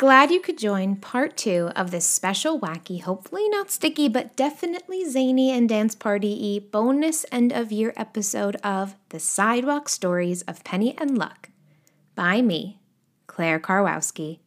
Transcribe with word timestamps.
Glad 0.00 0.30
you 0.30 0.40
could 0.40 0.56
join 0.56 0.96
part 0.96 1.36
two 1.36 1.70
of 1.76 1.90
this 1.90 2.06
special, 2.06 2.58
wacky, 2.58 3.02
hopefully 3.02 3.48
not 3.50 3.70
sticky, 3.70 4.08
but 4.08 4.34
definitely 4.34 5.08
zany 5.08 5.50
and 5.50 5.68
dance 5.68 5.94
party 5.94 6.58
y 6.58 6.66
bonus 6.70 7.24
end 7.30 7.52
of 7.52 7.70
year 7.70 7.92
episode 7.96 8.56
of 8.64 8.96
The 9.10 9.20
Sidewalk 9.20 9.88
Stories 9.88 10.40
of 10.42 10.64
Penny 10.64 10.96
and 10.98 11.16
Luck 11.18 11.50
by 12.14 12.42
me, 12.42 12.80
Claire 13.26 13.60
Karwowski. 13.60 14.38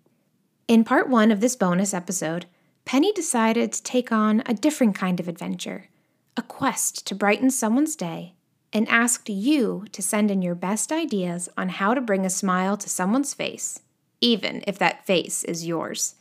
In 0.68 0.84
part 0.84 1.07
one 1.07 1.31
of 1.31 1.39
this 1.39 1.55
bonus 1.55 1.93
episode, 1.93 2.47
Penny 2.84 3.13
decided 3.13 3.71
to 3.71 3.84
take 3.84 4.11
on 4.11 4.41
a 4.47 4.55
different 4.55 4.95
kind 4.95 5.20
of 5.20 5.27
adventure, 5.27 5.88
a 6.36 6.41
quest 6.41 7.07
to 7.07 7.15
brighten 7.15 7.52
someone's 7.52 7.95
day, 7.95 8.34
and 8.73 8.89
asked 8.89 9.29
you 9.29 9.86
to 9.91 10.02
send 10.02 10.29
in 10.31 10.41
your 10.41 10.55
best 10.55 10.91
ideas 10.91 11.47
on 11.55 11.70
how 11.70 11.93
to 11.93 12.02
bring 12.02 12.25
a 12.25 12.29
smile 12.29 12.76
to 12.76 12.90
someone's 12.90 13.36
face 13.36 13.83
even 14.23 14.63
if 14.66 14.80
that 14.80 15.05
face 15.05 15.44
is 15.44 15.68
yours. 15.68 16.16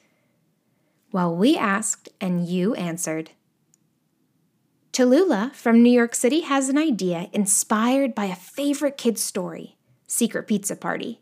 Well, 1.13 1.35
we 1.35 1.57
asked 1.57 2.09
and 2.21 2.49
you 2.49 2.75
answered. 2.75 3.31
Tallulah 4.93 5.55
from 5.55 5.83
New 5.83 5.93
York 5.93 6.15
City 6.15 6.41
has 6.41 6.69
an 6.69 6.77
idea 6.77 7.31
inspired 7.33 8.15
by 8.15 8.25
a 8.25 8.35
favorite 8.35 8.99
kid's 8.99 9.23
story 9.23 9.77
Secret 10.07 10.47
Pizza 10.49 10.77
Party. 10.77 11.21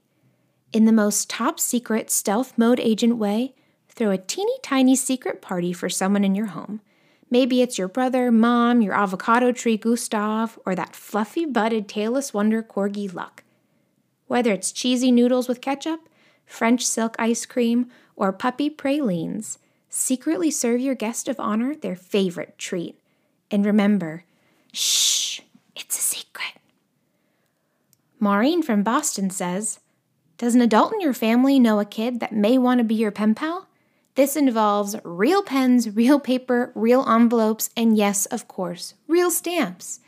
In 0.73 0.87
the 0.87 0.93
most 0.93 1.29
top 1.29 1.61
secret 1.61 2.11
stealth 2.11 2.57
mode 2.57 2.81
agent 2.81 3.19
way, 3.19 3.55
throw 3.89 4.11
a 4.11 4.19
teeny 4.19 4.57
tiny 4.63 4.97
secret 4.97 5.43
party 5.43 5.73
for 5.73 5.89
someone 5.89 6.25
in 6.25 6.35
your 6.35 6.47
home. 6.47 6.81
Maybe 7.31 7.63
it's 7.63 7.79
your 7.79 7.89
brother, 7.89 8.33
mom, 8.33 8.81
your 8.81 8.95
avocado 8.95 9.53
tree 9.53 9.77
Gustav, 9.77 10.59
or 10.65 10.75
that 10.75 10.97
fluffy 10.97 11.45
butted 11.45 11.87
tailless 11.87 12.33
wonder 12.33 12.63
corgi 12.63 13.13
Luck. 13.13 13.45
Whether 14.27 14.53
it's 14.53 14.73
cheesy 14.73 15.13
noodles 15.13 15.47
with 15.47 15.61
ketchup, 15.61 16.09
French 16.51 16.85
silk 16.85 17.15
ice 17.19 17.47
cream, 17.47 17.87
or 18.17 18.33
puppy 18.33 18.69
pralines, 18.69 19.59
secretly 19.89 20.51
serve 20.51 20.81
your 20.81 20.97
guest 20.97 21.29
of 21.29 21.39
honor 21.39 21.75
their 21.77 21.95
favorite 21.95 22.59
treat. 22.59 22.99
And 23.51 23.65
remember, 23.65 24.25
shh, 24.73 25.41
it's 25.77 25.97
a 25.97 26.03
secret. 26.03 26.61
Maureen 28.19 28.63
from 28.63 28.83
Boston 28.83 29.31
says, 29.31 29.79
Does 30.39 30.57
an 30.57 30.61
adult 30.61 30.93
in 30.93 31.01
your 31.01 31.15
family 31.15 31.61
know 31.61 31.79
a 31.79 31.85
kid 31.85 32.19
that 32.21 32.33
may 32.33 32.59
want 32.59 32.79
to 32.79 32.85
be 32.85 32.97
your 32.97 33.13
pen 33.13 33.35
pal? 33.35 33.69
This 34.17 34.37
involves 34.37 34.97
real 35.05 35.45
pens, 35.45 35.89
real 35.95 36.19
paper, 36.19 36.73
real 36.75 37.09
envelopes, 37.09 37.71
and 37.77 37.97
yes, 37.97 38.27
of 38.27 38.49
course, 38.49 38.95
real 39.07 39.31
stamps. 39.31 40.01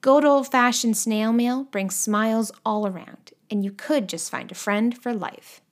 Good 0.00 0.24
old 0.24 0.48
fashioned 0.48 0.96
snail 0.96 1.32
mail 1.32 1.64
brings 1.64 1.96
smiles 1.96 2.50
all 2.66 2.86
around, 2.86 3.30
and 3.48 3.64
you 3.64 3.70
could 3.70 4.08
just 4.08 4.30
find 4.30 4.50
a 4.50 4.56
friend 4.56 4.98
for 4.98 5.14
life. 5.14 5.62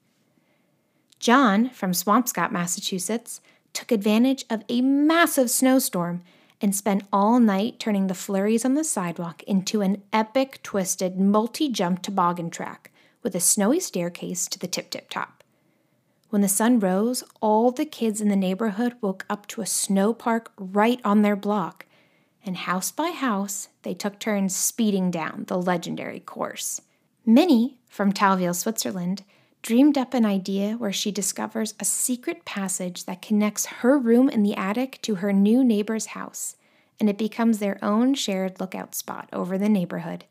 John 1.23 1.71
from 1.71 1.93
Swampscott, 1.93 2.51
Massachusetts, 2.51 3.41
took 3.73 3.93
advantage 3.93 4.45
of 4.51 4.65
a 4.69 4.81
massive 4.81 5.53
snowstorm 5.53 6.23
and 6.61 6.75
spent 6.75 7.05
all 7.13 7.39
night 7.39 7.79
turning 7.79 8.09
the 8.09 8.15
flurries 8.15 8.65
on 8.65 8.75
the 8.75 8.83
sidewalk 8.83 9.45
into 9.45 9.83
an 9.83 10.03
epic, 10.13 10.59
twisted, 10.65 11.21
multi 11.21 11.69
jump 11.69 12.03
toboggan 12.03 12.51
track 12.51 12.91
with 13.23 13.37
a 13.37 13.41
snowy 13.41 13.79
staircase 13.79 14.49
to 14.49 14.59
the 14.59 14.67
tip 14.67 14.91
tip 14.91 15.09
top. 15.11 15.45
When 16.31 16.43
the 16.43 16.49
sun 16.49 16.81
rose, 16.81 17.23
all 17.41 17.71
the 17.71 17.87
kids 17.87 18.21
in 18.21 18.29
the 18.29 18.35
neighborhood 18.35 18.97
woke 19.01 19.25
up 19.31 19.47
to 19.49 19.61
a 19.61 19.67
snow 19.67 20.13
park 20.13 20.51
right 20.59 21.01
on 21.05 21.23
their 21.23 21.37
block, 21.37 21.87
and 22.45 22.57
house 22.57 22.91
by 22.91 23.13
house, 23.13 23.69
they 23.83 23.95
took 23.95 24.19
turns 24.19 24.57
speeding 24.57 25.13
down 25.13 25.45
the 25.47 25.57
legendary 25.57 26.19
course. 26.19 26.81
Minnie, 27.25 27.79
from 27.87 28.13
Thalwil, 28.13 28.57
Switzerland, 28.57 29.23
dreamed 29.63 29.97
up 29.97 30.13
an 30.13 30.27
idea 30.27 30.73
where 30.73 30.93
she 30.93 31.13
discovers 31.13 31.75
a 31.79 31.85
secret 31.85 32.45
passage 32.45 33.05
that 33.05 33.23
connects 33.23 33.67
her 33.67 33.97
room 33.97 34.29
in 34.29 34.43
the 34.43 34.55
attic 34.55 34.99
to 35.03 35.17
her 35.17 35.33
new 35.33 35.63
neighbor's 35.63 36.07
house, 36.07 36.57
and 36.99 37.09
it 37.09 37.17
becomes 37.17 37.59
their 37.59 37.79
own 37.83 38.13
shared 38.15 38.59
lookout 38.59 38.95
spot 38.95 39.29
over 39.33 39.57
the 39.57 39.69
neighborhood. 39.69 40.25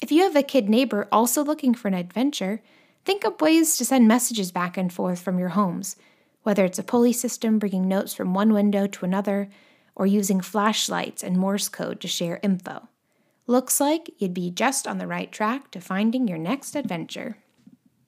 If 0.00 0.12
you 0.12 0.22
have 0.22 0.36
a 0.36 0.44
kid 0.44 0.68
neighbor 0.68 1.08
also 1.10 1.42
looking 1.42 1.74
for 1.74 1.88
an 1.88 1.94
adventure, 1.94 2.62
think 3.04 3.24
up 3.24 3.42
ways 3.42 3.76
to 3.76 3.84
send 3.84 4.06
messages 4.06 4.52
back 4.52 4.76
and 4.76 4.92
forth 4.92 5.20
from 5.20 5.40
your 5.40 5.50
homes, 5.50 5.96
whether 6.44 6.64
it's 6.64 6.78
a 6.78 6.84
pulley 6.84 7.12
system 7.12 7.58
bringing 7.58 7.88
notes 7.88 8.14
from 8.14 8.34
one 8.34 8.52
window 8.52 8.86
to 8.86 9.04
another, 9.04 9.50
or 9.96 10.06
using 10.06 10.40
flashlights 10.40 11.24
and 11.24 11.36
Morse 11.36 11.68
code 11.68 12.00
to 12.00 12.06
share 12.06 12.38
info. 12.44 12.88
Looks 13.48 13.80
like 13.80 14.10
you'd 14.18 14.34
be 14.34 14.50
just 14.50 14.86
on 14.86 14.98
the 14.98 15.08
right 15.08 15.32
track 15.32 15.72
to 15.72 15.80
finding 15.80 16.28
your 16.28 16.38
next 16.38 16.76
adventure. 16.76 17.38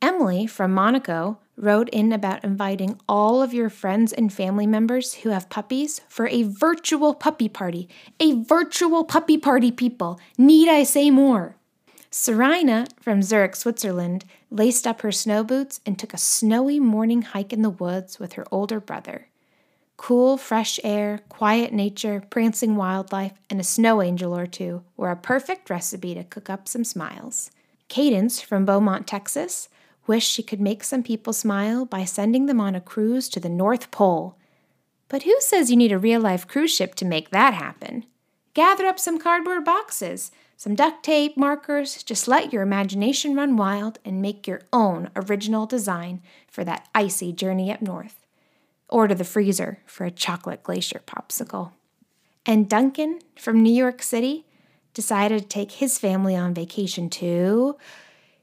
Emily 0.02 0.46
from 0.46 0.72
Monaco 0.72 1.38
wrote 1.56 1.90
in 1.90 2.10
about 2.10 2.42
inviting 2.42 2.98
all 3.06 3.42
of 3.42 3.52
your 3.52 3.68
friends 3.68 4.14
and 4.14 4.32
family 4.32 4.66
members 4.66 5.14
who 5.14 5.28
have 5.28 5.50
puppies 5.50 6.00
for 6.08 6.26
a 6.28 6.44
virtual 6.44 7.14
puppy 7.14 7.50
party. 7.50 7.86
A 8.18 8.42
virtual 8.42 9.04
puppy 9.04 9.36
party, 9.36 9.70
people. 9.70 10.18
Need 10.38 10.70
I 10.70 10.84
say 10.84 11.10
more? 11.10 11.56
Serena 12.10 12.86
from 12.98 13.22
Zurich, 13.22 13.54
Switzerland, 13.54 14.24
laced 14.50 14.86
up 14.86 15.02
her 15.02 15.12
snow 15.12 15.44
boots 15.44 15.80
and 15.84 15.98
took 15.98 16.14
a 16.14 16.18
snowy 16.18 16.80
morning 16.80 17.20
hike 17.20 17.52
in 17.52 17.60
the 17.60 17.68
woods 17.68 18.18
with 18.18 18.32
her 18.32 18.46
older 18.50 18.80
brother. 18.80 19.28
Cool, 19.98 20.38
fresh 20.38 20.80
air, 20.82 21.20
quiet 21.28 21.74
nature, 21.74 22.24
prancing 22.30 22.74
wildlife, 22.74 23.34
and 23.50 23.60
a 23.60 23.64
snow 23.64 24.00
angel 24.00 24.36
or 24.36 24.46
two 24.46 24.82
were 24.96 25.10
a 25.10 25.16
perfect 25.16 25.68
recipe 25.68 26.14
to 26.14 26.24
cook 26.24 26.48
up 26.48 26.66
some 26.66 26.84
smiles. 26.84 27.50
Cadence 27.88 28.40
from 28.40 28.64
Beaumont, 28.64 29.06
Texas, 29.06 29.68
wished 30.10 30.32
she 30.32 30.42
could 30.42 30.60
make 30.60 30.82
some 30.82 31.04
people 31.04 31.32
smile 31.32 31.84
by 31.84 32.04
sending 32.04 32.46
them 32.46 32.60
on 32.60 32.74
a 32.74 32.80
cruise 32.80 33.28
to 33.28 33.38
the 33.38 33.48
North 33.48 33.92
Pole. 33.92 34.36
But 35.06 35.22
who 35.22 35.36
says 35.38 35.70
you 35.70 35.76
need 35.76 35.92
a 35.92 35.98
real 36.00 36.20
life 36.20 36.48
cruise 36.48 36.74
ship 36.74 36.96
to 36.96 37.04
make 37.04 37.30
that 37.30 37.54
happen? 37.54 38.04
Gather 38.52 38.86
up 38.86 38.98
some 38.98 39.20
cardboard 39.20 39.64
boxes, 39.64 40.32
some 40.56 40.74
duct 40.74 41.04
tape, 41.04 41.36
markers, 41.36 42.02
just 42.02 42.26
let 42.26 42.52
your 42.52 42.62
imagination 42.62 43.36
run 43.36 43.56
wild 43.56 44.00
and 44.04 44.20
make 44.20 44.48
your 44.48 44.62
own 44.72 45.10
original 45.14 45.64
design 45.64 46.20
for 46.48 46.64
that 46.64 46.88
icy 46.92 47.32
journey 47.32 47.70
up 47.70 47.80
north. 47.80 48.26
Order 48.88 49.14
the 49.14 49.22
freezer 49.22 49.78
for 49.86 50.04
a 50.06 50.10
chocolate 50.10 50.64
glacier 50.64 51.02
popsicle. 51.06 51.70
And 52.44 52.68
Duncan 52.68 53.20
from 53.36 53.62
New 53.62 53.72
York 53.72 54.02
City 54.02 54.44
decided 54.92 55.42
to 55.42 55.48
take 55.48 55.70
his 55.70 56.00
family 56.00 56.34
on 56.34 56.52
vacation 56.52 57.08
to 57.10 57.76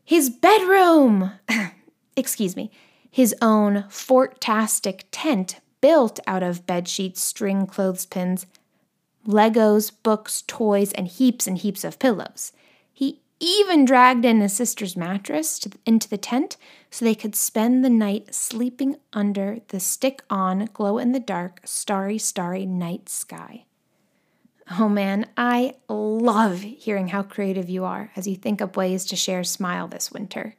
his 0.07 0.29
bedroom, 0.29 1.33
excuse 2.15 2.55
me, 2.55 2.71
his 3.11 3.35
own 3.41 3.83
fortastic 3.89 5.01
tent 5.11 5.59
built 5.81 6.21
out 6.25 6.41
of 6.41 6.65
bed 6.65 6.87
sheets, 6.87 7.21
string 7.21 7.67
clothespins, 7.67 8.45
Legos, 9.27 9.91
books, 10.03 10.45
toys, 10.47 10.93
and 10.93 11.09
heaps 11.09 11.45
and 11.45 11.57
heaps 11.57 11.83
of 11.83 11.99
pillows. 11.99 12.53
He 12.93 13.19
even 13.41 13.83
dragged 13.83 14.23
in 14.23 14.39
his 14.39 14.53
sister's 14.53 14.95
mattress 14.95 15.59
to, 15.59 15.71
into 15.85 16.07
the 16.07 16.17
tent 16.17 16.55
so 16.89 17.03
they 17.03 17.13
could 17.13 17.35
spend 17.35 17.83
the 17.83 17.89
night 17.89 18.33
sleeping 18.33 18.95
under 19.11 19.59
the 19.67 19.81
stick 19.81 20.23
on, 20.29 20.69
glow 20.71 20.97
in 20.99 21.11
the 21.11 21.19
dark, 21.19 21.59
starry, 21.65 22.17
starry 22.17 22.65
night 22.65 23.09
sky. 23.09 23.65
Oh 24.69 24.89
man, 24.89 25.27
I 25.37 25.75
love 25.87 26.61
hearing 26.61 27.07
how 27.09 27.23
creative 27.23 27.69
you 27.69 27.85
are 27.85 28.11
as 28.17 28.27
you 28.27 28.35
think 28.35 28.61
up 28.61 28.75
ways 28.75 29.05
to 29.05 29.15
share 29.15 29.45
Smile 29.45 29.87
this 29.87 30.11
winter. 30.11 30.55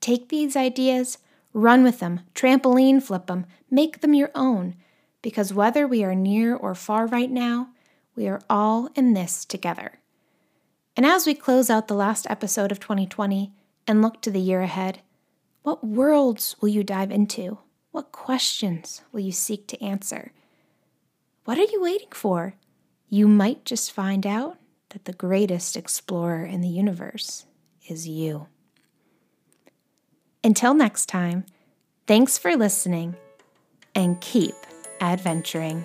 Take 0.00 0.28
these 0.28 0.54
ideas, 0.54 1.18
run 1.52 1.82
with 1.82 1.98
them, 1.98 2.20
trampoline 2.34 3.02
flip 3.02 3.26
them, 3.26 3.46
make 3.68 4.00
them 4.00 4.14
your 4.14 4.30
own, 4.36 4.76
because 5.20 5.52
whether 5.52 5.86
we 5.86 6.04
are 6.04 6.14
near 6.14 6.54
or 6.54 6.76
far 6.76 7.06
right 7.06 7.30
now, 7.30 7.70
we 8.14 8.28
are 8.28 8.40
all 8.48 8.88
in 8.94 9.14
this 9.14 9.44
together. 9.44 9.98
And 10.96 11.04
as 11.04 11.26
we 11.26 11.34
close 11.34 11.70
out 11.70 11.88
the 11.88 11.94
last 11.94 12.26
episode 12.30 12.70
of 12.70 12.78
2020 12.78 13.52
and 13.86 14.00
look 14.00 14.20
to 14.22 14.30
the 14.30 14.40
year 14.40 14.60
ahead, 14.60 15.00
what 15.62 15.84
worlds 15.84 16.54
will 16.60 16.68
you 16.68 16.84
dive 16.84 17.10
into? 17.10 17.58
What 17.90 18.12
questions 18.12 19.02
will 19.10 19.20
you 19.20 19.32
seek 19.32 19.66
to 19.68 19.82
answer? 19.82 20.32
What 21.44 21.58
are 21.58 21.62
you 21.62 21.82
waiting 21.82 22.12
for? 22.12 22.54
You 23.10 23.26
might 23.26 23.64
just 23.64 23.90
find 23.90 24.24
out 24.24 24.56
that 24.90 25.04
the 25.04 25.12
greatest 25.12 25.76
explorer 25.76 26.44
in 26.44 26.60
the 26.60 26.68
universe 26.68 27.44
is 27.88 28.08
you. 28.08 28.46
Until 30.42 30.74
next 30.74 31.06
time, 31.06 31.44
thanks 32.06 32.38
for 32.38 32.56
listening 32.56 33.16
and 33.94 34.20
keep 34.20 34.54
adventuring. 35.00 35.84